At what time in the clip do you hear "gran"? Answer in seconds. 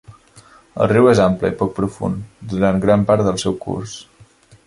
2.87-3.03